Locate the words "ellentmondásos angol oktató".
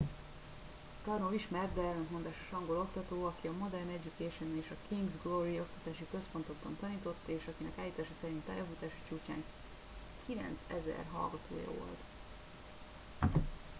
1.81-3.23